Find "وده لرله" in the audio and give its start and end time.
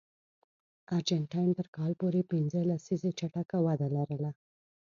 3.65-4.31